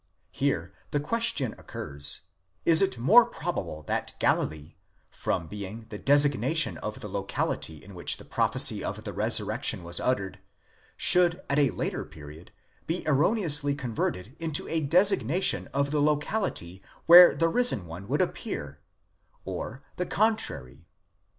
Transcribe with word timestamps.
Here 0.31 0.73
the 0.89 0.99
question 0.99 1.53
occurs: 1.59 2.21
is 2.65 2.81
it 2.81 2.97
more 2.97 3.23
probable 3.23 3.83
that 3.83 4.15
Galilee, 4.17 4.73
from 5.11 5.45
being 5.45 5.81
the 5.89 5.99
designation 5.99 6.79
of 6.79 7.01
the 7.01 7.07
locality 7.07 7.83
in 7.83 7.93
which 7.93 8.17
the 8.17 8.25
prophecy 8.25 8.83
of 8.83 9.03
the 9.03 9.13
resurrection 9.13 9.83
was 9.83 9.99
uttered, 9.99 10.39
should 10.97 11.39
at 11.51 11.59
a 11.59 11.69
later 11.69 12.03
period 12.03 12.51
be 12.87 13.03
erroneously 13.07 13.75
converted 13.75 14.35
into 14.39 14.67
a 14.67 14.81
desig 14.83 15.23
nation 15.23 15.67
of 15.71 15.91
the 15.91 16.01
locality 16.01 16.81
where 17.05 17.35
the 17.35 17.47
risen 17.47 17.85
one 17.85 18.07
would 18.07 18.23
appear; 18.23 18.79
or 19.45 19.83
the 19.97 20.07
contrary? 20.07 20.87